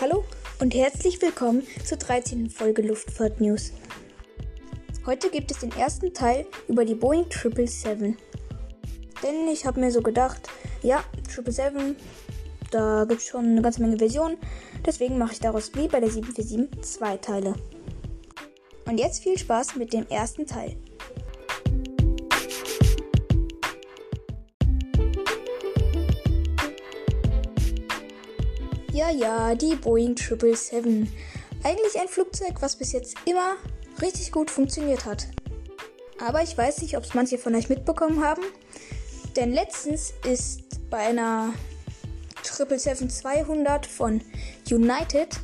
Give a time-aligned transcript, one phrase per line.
[0.00, 0.24] Hallo
[0.60, 2.48] und herzlich willkommen zur 13.
[2.48, 3.74] Folge Luftfahrt News.
[5.04, 8.16] Heute gibt es den ersten Teil über die Boeing 777.
[9.22, 10.48] Denn ich habe mir so gedacht,
[10.80, 12.02] ja, 777,
[12.70, 14.38] da gibt es schon eine ganze Menge Versionen.
[14.86, 17.52] Deswegen mache ich daraus wie bei der 747 zwei Teile.
[18.86, 20.78] Und jetzt viel Spaß mit dem ersten Teil.
[29.00, 31.10] Ja, ja, die Boeing 777.
[31.64, 33.56] Eigentlich ein Flugzeug, was bis jetzt immer
[34.02, 35.26] richtig gut funktioniert hat.
[36.22, 38.42] Aber ich weiß nicht, ob es manche von euch mitbekommen haben.
[39.36, 41.54] Denn letztens ist bei einer
[42.44, 44.20] 777-200 von
[44.70, 45.40] United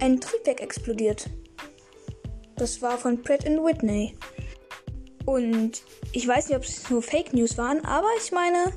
[0.00, 1.28] ein Triebwerk explodiert.
[2.56, 4.16] Das war von Pratt Whitney.
[5.26, 8.72] Und ich weiß nicht, ob es nur Fake News waren, aber ich meine,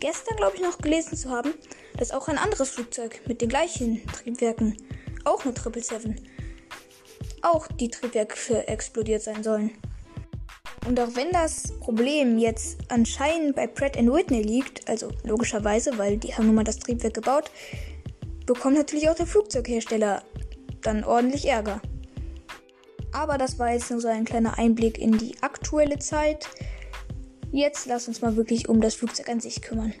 [0.00, 1.54] gestern glaube ich noch gelesen zu haben,
[1.96, 4.76] dass auch ein anderes Flugzeug mit den gleichen Triebwerken,
[5.24, 6.24] auch eine 777,
[7.42, 9.72] auch die Triebwerke explodiert sein sollen.
[10.86, 16.34] Und auch wenn das Problem jetzt anscheinend bei Pratt Whitney liegt, also logischerweise, weil die
[16.34, 17.50] haben nun mal das Triebwerk gebaut,
[18.46, 20.24] bekommt natürlich auch der Flugzeughersteller
[20.80, 21.80] dann ordentlich Ärger.
[23.12, 26.48] Aber das war jetzt nur so ein kleiner Einblick in die aktuelle Zeit.
[27.52, 29.92] Jetzt lass uns mal wirklich um das Flugzeug an sich kümmern.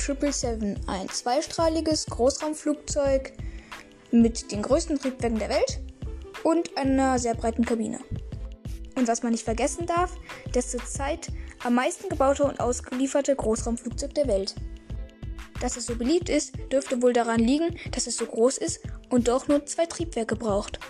[0.00, 3.32] 777, ein zweistrahliges Großraumflugzeug
[4.10, 5.80] mit den größten Triebwerken der Welt
[6.42, 8.00] und einer sehr breiten Kabine.
[8.96, 10.16] Und was man nicht vergessen darf,
[10.52, 11.28] das zurzeit
[11.62, 14.54] am meisten gebaute und ausgelieferte Großraumflugzeug der Welt.
[15.60, 19.28] Dass es so beliebt ist, dürfte wohl daran liegen, dass es so groß ist und
[19.28, 20.80] doch nur zwei Triebwerke braucht.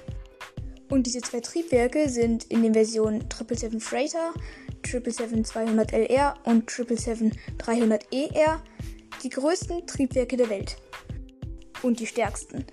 [0.88, 4.32] Und diese zwei Triebwerke sind in den Versionen 777 Freighter,
[4.84, 8.60] 777-200LR und 777-300ER
[9.22, 10.76] die größten Triebwerke der Welt.
[11.82, 12.64] Und die stärksten.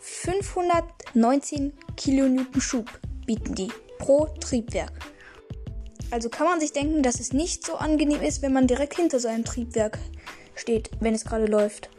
[0.00, 3.68] 519 Kilonewton Schub bieten die
[3.98, 4.92] pro Triebwerk.
[6.10, 9.20] Also kann man sich denken, dass es nicht so angenehm ist, wenn man direkt hinter
[9.20, 9.98] so einem Triebwerk
[10.54, 11.90] steht, wenn es gerade läuft.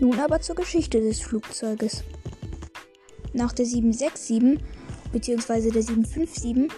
[0.00, 2.02] Nun aber zur Geschichte des Flugzeuges.
[3.34, 4.58] Nach der 767
[5.12, 5.70] bzw.
[5.70, 6.70] der 757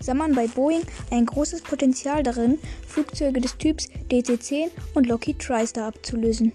[0.00, 5.86] sah man bei Boeing ein großes Potenzial darin, Flugzeuge des Typs DC-10 und Lockheed TriStar
[5.88, 6.52] abzulösen.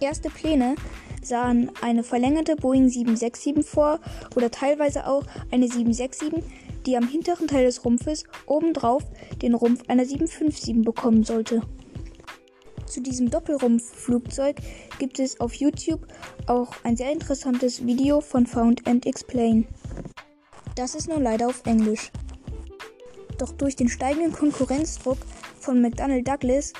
[0.00, 0.74] Erste Pläne
[1.22, 4.00] sahen eine verlängerte Boeing 767 vor
[4.34, 6.42] oder teilweise auch eine 767,
[6.84, 9.04] die am hinteren Teil des Rumpfes obendrauf
[9.42, 11.62] den Rumpf einer 757 bekommen sollte.
[12.86, 14.56] Zu diesem Doppelrumpfflugzeug
[14.98, 16.06] gibt es auf YouTube
[16.46, 19.66] auch ein sehr interessantes Video von Found and Explain.
[20.76, 22.10] Das ist nur leider auf Englisch.
[23.38, 25.18] Doch durch den steigenden Konkurrenzdruck
[25.58, 26.72] von McDonnell Douglas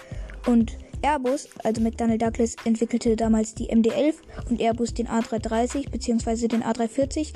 [0.46, 4.14] und Airbus, also McDonnell Douglas entwickelte damals die MD-11
[4.48, 6.48] und Airbus den A330 bzw.
[6.48, 7.32] den A340,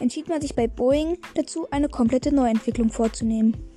[0.00, 3.73] entschied man sich bei Boeing dazu, eine komplette Neuentwicklung vorzunehmen.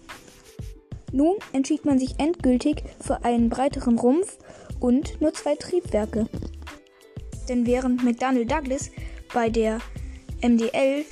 [1.12, 4.38] Nun entschied man sich endgültig für einen breiteren Rumpf
[4.80, 6.28] und nur zwei Triebwerke.
[7.48, 8.92] Denn während McDonnell Douglas
[9.34, 9.80] bei der
[10.42, 11.06] MD-11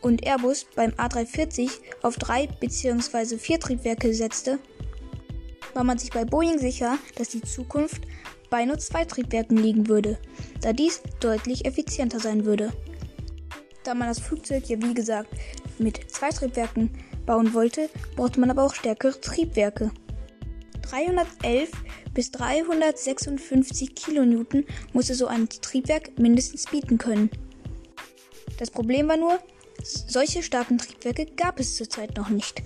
[0.00, 1.70] und Airbus beim A340
[2.02, 3.36] auf drei bzw.
[3.36, 4.58] vier Triebwerke setzte,
[5.74, 8.02] war man sich bei Boeing sicher, dass die Zukunft
[8.50, 10.18] bei nur zwei Triebwerken liegen würde,
[10.60, 12.72] da dies deutlich effizienter sein würde.
[13.84, 15.30] Da man das Flugzeug ja wie gesagt
[15.78, 16.90] mit zwei Triebwerken
[17.26, 19.90] bauen wollte, brauchte man aber auch stärkere Triebwerke.
[20.82, 21.70] 311
[22.12, 27.30] bis 356 Kilonewton musste so ein Triebwerk mindestens bieten können.
[28.58, 29.38] Das Problem war nur,
[29.82, 32.62] solche starken Triebwerke gab es zurzeit noch nicht.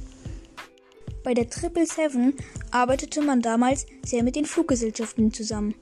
[1.23, 5.75] Bei der 777 arbeitete man damals sehr mit den Fluggesellschaften zusammen.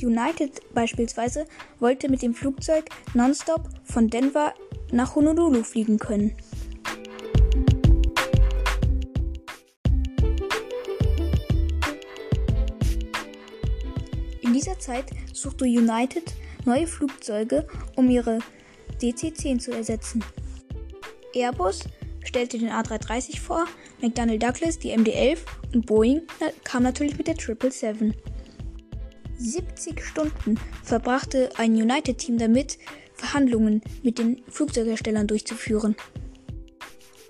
[0.00, 1.46] United beispielsweise
[1.80, 4.54] wollte mit dem Flugzeug nonstop von Denver
[4.92, 6.36] nach Honolulu fliegen können.
[14.58, 16.34] Dieser Zeit suchte United
[16.64, 18.40] neue Flugzeuge, um ihre
[19.00, 20.24] DC-10 zu ersetzen.
[21.32, 21.84] Airbus
[22.24, 23.66] stellte den A330 vor,
[24.00, 25.38] McDonnell Douglas die MD-11
[25.74, 26.22] und Boeing
[26.64, 28.20] kam natürlich mit der 777.
[29.38, 32.78] 70 Stunden verbrachte ein United-Team damit,
[33.14, 35.94] Verhandlungen mit den Flugzeugherstellern durchzuführen.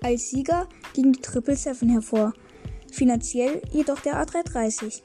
[0.01, 2.33] Als Sieger ging die 777 hervor,
[2.91, 5.03] finanziell jedoch der A330.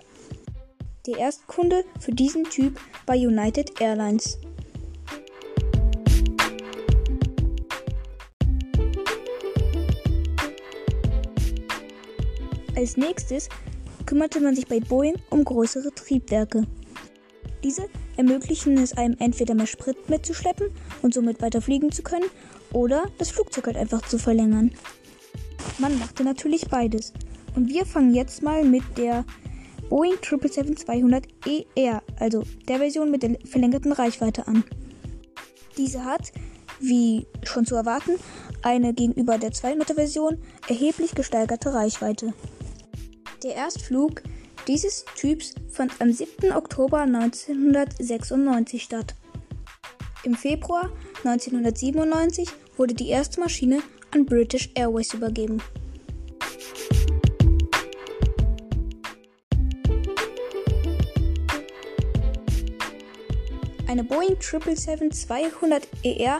[1.07, 4.39] Der Erstkunde für diesen Typ war United Airlines.
[12.85, 13.49] Als nächstes
[14.05, 16.67] kümmerte man sich bei Boeing um größere Triebwerke.
[17.63, 17.89] Diese
[18.19, 20.67] ermöglichen es einem entweder mehr Sprit mitzuschleppen
[21.01, 22.27] und somit weiter fliegen zu können
[22.75, 24.71] oder das Flugzeug halt einfach zu verlängern.
[25.79, 27.15] Man machte natürlich beides.
[27.57, 29.25] Und wir fangen jetzt mal mit der
[29.89, 31.25] Boeing 777-200ER,
[31.77, 34.63] e also der Version mit der verlängerten Reichweite an.
[35.79, 36.33] Diese hat,
[36.81, 38.17] wie schon zu erwarten,
[38.61, 40.37] eine gegenüber der 200er Version
[40.69, 42.35] erheblich gesteigerte Reichweite.
[43.45, 44.23] Der Erstflug
[44.67, 46.51] dieses Typs fand am 7.
[46.53, 49.15] Oktober 1996 statt.
[50.23, 50.91] Im Februar
[51.25, 52.49] 1997
[52.79, 53.83] wurde die erste Maschine
[54.13, 55.61] an British Airways übergeben.
[63.87, 66.31] Eine Boeing 777-200ER e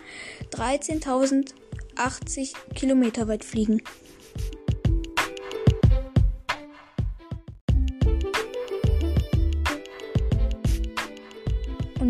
[0.51, 3.83] 13.080 Kilometer weit fliegen.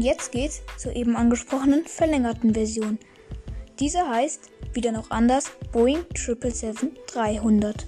[0.01, 2.99] Und jetzt geht's zur eben angesprochenen verlängerten Version.
[3.79, 7.85] Diese heißt, wieder noch anders, Boeing 777-300.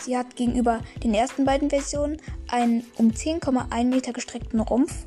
[0.00, 2.16] Sie hat gegenüber den ersten beiden Versionen
[2.48, 5.06] einen um 10,1 Meter gestreckten Rumpf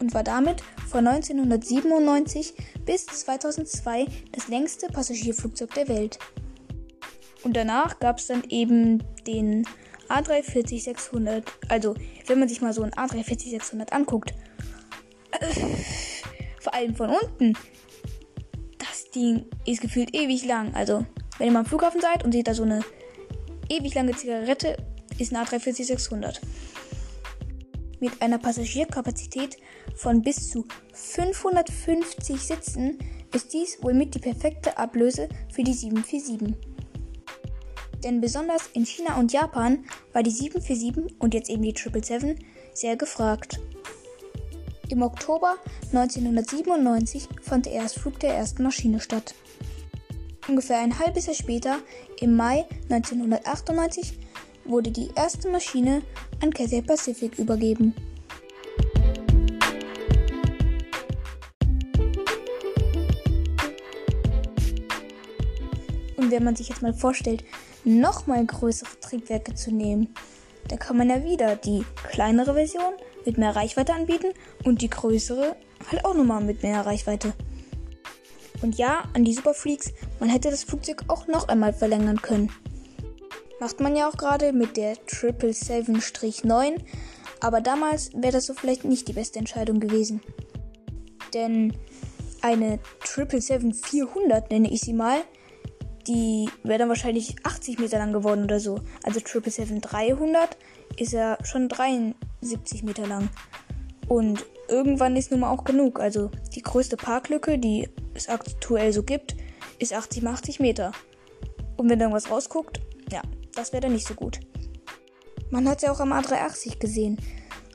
[0.00, 2.54] und war damit von 1997
[2.86, 6.18] bis 2002 das längste Passagierflugzeug der Welt.
[7.44, 9.66] Und danach gab es dann eben den
[10.08, 11.44] A340-600.
[11.68, 11.94] Also,
[12.26, 14.32] wenn man sich mal so ein A340-600 anguckt,
[15.32, 15.46] äh,
[16.60, 17.56] vor allem von unten,
[18.78, 20.74] das Ding ist gefühlt ewig lang.
[20.74, 21.06] Also,
[21.38, 22.80] wenn ihr mal am Flughafen seid und seht da so eine
[23.68, 24.76] ewig lange Zigarette,
[25.18, 26.40] ist ein A340-600.
[28.00, 29.56] Mit einer Passagierkapazität
[29.96, 32.98] von bis zu 550 Sitzen
[33.34, 36.54] ist dies wohl mit die perfekte Ablöse für die 747
[38.04, 42.96] denn besonders in China und Japan war die 747 und jetzt eben die 777 sehr
[42.96, 43.60] gefragt.
[44.90, 45.56] Im Oktober
[45.92, 49.34] 1997 fand der Erstflug der ersten Maschine statt.
[50.48, 51.78] Ungefähr ein halbes Jahr später,
[52.20, 54.18] im Mai 1998,
[54.64, 56.02] wurde die erste Maschine
[56.42, 57.94] an Cathay Pacific übergeben.
[66.28, 67.42] Und wenn man sich jetzt mal vorstellt,
[67.84, 70.12] nochmal größere Triebwerke zu nehmen.
[70.68, 72.92] Da kann man ja wieder die kleinere Version
[73.24, 75.56] mit mehr Reichweite anbieten und die größere
[75.90, 77.32] halt auch nochmal mit mehr Reichweite.
[78.60, 82.52] Und ja, an die Superfreaks, man hätte das Flugzeug auch noch einmal verlängern können.
[83.58, 86.78] Macht man ja auch gerade mit der 777-9,
[87.40, 90.20] aber damals wäre das so vielleicht nicht die beste Entscheidung gewesen.
[91.32, 91.72] Denn
[92.42, 95.22] eine 777-400 nenne ich sie mal,
[96.08, 98.80] die wäre dann wahrscheinlich 80 Meter lang geworden oder so.
[99.04, 100.56] Also 777 300
[100.96, 103.28] ist ja schon 73 Meter lang.
[104.08, 106.00] Und irgendwann ist nun mal auch genug.
[106.00, 109.36] Also die größte Parklücke, die es aktuell so gibt,
[109.78, 110.92] ist 80 mal 80 Meter.
[111.76, 112.80] Und wenn da irgendwas rausguckt,
[113.12, 113.22] ja,
[113.54, 114.40] das wäre dann nicht so gut.
[115.50, 117.18] Man hat es ja auch am A380 gesehen.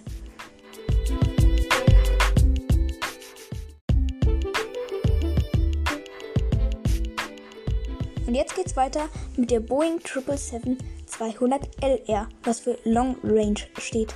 [8.30, 14.14] Und jetzt geht's weiter mit der Boeing 777-200LR, was für Long Range steht.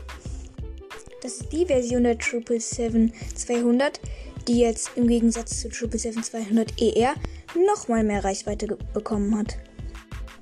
[1.21, 3.99] Das ist die Version der 777-200,
[4.47, 7.15] die jetzt im Gegensatz zur 777-200ER
[7.67, 9.57] nochmal mehr Reichweite bekommen hat.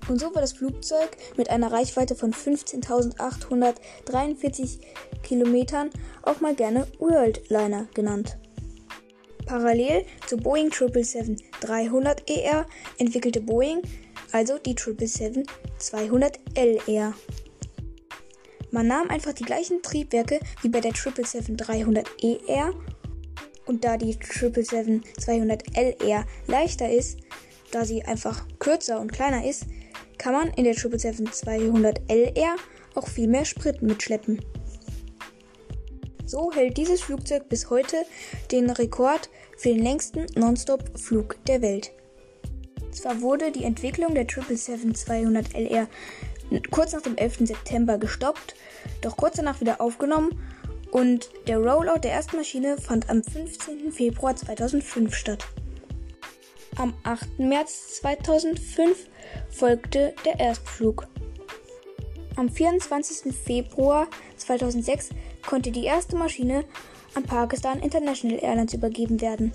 [0.06, 4.80] Und so wird das Flugzeug mit einer Reichweite von 15.843
[5.22, 5.88] Kilometern
[6.20, 8.36] auch mal gerne Worldliner genannt.
[9.52, 12.64] Parallel zu Boeing 777-300ER
[12.96, 13.82] entwickelte Boeing
[14.32, 17.12] also die 777-200LR.
[18.70, 22.72] Man nahm einfach die gleichen Triebwerke wie bei der 777-300ER
[23.66, 27.18] und da die 777-200LR leichter ist,
[27.72, 29.66] da sie einfach kürzer und kleiner ist,
[30.16, 32.56] kann man in der 777-200LR
[32.94, 34.40] auch viel mehr Sprit mitschleppen.
[36.32, 38.06] So hält dieses Flugzeug bis heute
[38.50, 41.92] den Rekord für den längsten Nonstop-Flug der Welt.
[42.90, 45.88] Zwar wurde die Entwicklung der 777-200LR
[46.70, 47.48] kurz nach dem 11.
[47.48, 48.54] September gestoppt,
[49.02, 50.30] doch kurz danach wieder aufgenommen
[50.90, 53.92] und der Rollout der ersten Maschine fand am 15.
[53.92, 55.44] Februar 2005 statt.
[56.76, 57.40] Am 8.
[57.40, 59.06] März 2005
[59.50, 61.06] folgte der Erstflug.
[62.36, 63.34] Am 24.
[63.34, 65.10] Februar 2006
[65.46, 66.64] konnte die erste Maschine
[67.14, 69.52] an Pakistan International Airlines übergeben werden.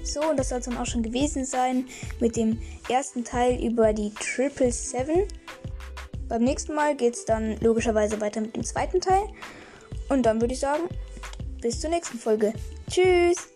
[0.03, 1.85] So, und das soll es dann auch schon gewesen sein
[2.19, 2.59] mit dem
[2.89, 5.27] ersten Teil über die 777.
[6.27, 9.23] Beim nächsten Mal geht es dann logischerweise weiter mit dem zweiten Teil.
[10.09, 10.83] Und dann würde ich sagen,
[11.61, 12.53] bis zur nächsten Folge.
[12.89, 13.51] Tschüss!